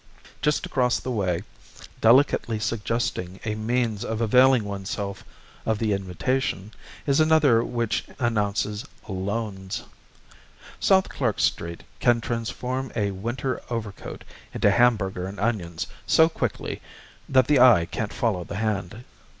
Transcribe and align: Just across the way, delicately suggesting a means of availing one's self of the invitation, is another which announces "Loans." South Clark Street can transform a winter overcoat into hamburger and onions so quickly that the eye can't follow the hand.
Just 0.41 0.65
across 0.65 0.97
the 0.99 1.11
way, 1.11 1.43
delicately 2.01 2.57
suggesting 2.57 3.39
a 3.45 3.53
means 3.53 4.03
of 4.03 4.19
availing 4.19 4.63
one's 4.63 4.89
self 4.89 5.23
of 5.63 5.77
the 5.77 5.93
invitation, 5.93 6.71
is 7.05 7.19
another 7.19 7.63
which 7.63 8.05
announces 8.17 8.83
"Loans." 9.07 9.83
South 10.79 11.07
Clark 11.07 11.39
Street 11.39 11.83
can 11.99 12.19
transform 12.19 12.91
a 12.95 13.11
winter 13.11 13.61
overcoat 13.69 14.23
into 14.55 14.71
hamburger 14.71 15.27
and 15.27 15.39
onions 15.39 15.85
so 16.07 16.27
quickly 16.27 16.81
that 17.29 17.47
the 17.47 17.59
eye 17.59 17.85
can't 17.85 18.11
follow 18.11 18.43
the 18.43 18.55
hand. 18.55 19.03